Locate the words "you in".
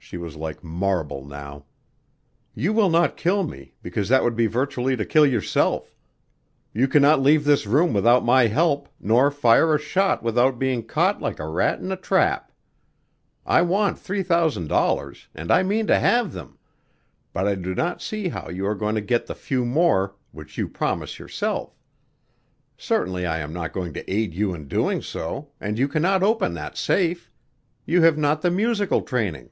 24.32-24.68